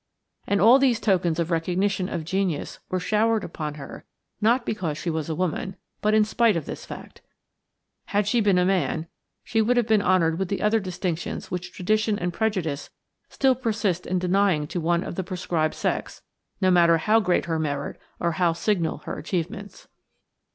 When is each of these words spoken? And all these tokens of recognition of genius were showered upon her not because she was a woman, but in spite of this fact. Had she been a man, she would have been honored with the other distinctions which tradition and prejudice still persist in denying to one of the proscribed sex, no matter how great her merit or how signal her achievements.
And 0.47 0.59
all 0.59 0.79
these 0.79 0.99
tokens 0.99 1.37
of 1.37 1.51
recognition 1.51 2.09
of 2.09 2.25
genius 2.25 2.79
were 2.89 2.99
showered 2.99 3.43
upon 3.43 3.75
her 3.75 4.03
not 4.41 4.65
because 4.65 4.97
she 4.97 5.11
was 5.11 5.29
a 5.29 5.35
woman, 5.35 5.75
but 6.01 6.15
in 6.15 6.25
spite 6.25 6.57
of 6.57 6.65
this 6.65 6.87
fact. 6.87 7.21
Had 8.05 8.27
she 8.27 8.41
been 8.41 8.57
a 8.57 8.65
man, 8.65 9.05
she 9.43 9.61
would 9.61 9.77
have 9.77 9.85
been 9.85 10.01
honored 10.01 10.39
with 10.39 10.47
the 10.47 10.63
other 10.63 10.79
distinctions 10.79 11.51
which 11.51 11.71
tradition 11.71 12.17
and 12.17 12.33
prejudice 12.33 12.89
still 13.29 13.53
persist 13.53 14.07
in 14.07 14.17
denying 14.17 14.65
to 14.69 14.81
one 14.81 15.03
of 15.03 15.13
the 15.13 15.23
proscribed 15.23 15.75
sex, 15.75 16.23
no 16.59 16.71
matter 16.71 16.97
how 16.97 17.19
great 17.19 17.45
her 17.45 17.59
merit 17.59 18.01
or 18.19 18.31
how 18.31 18.53
signal 18.53 19.03
her 19.05 19.19
achievements. 19.19 19.87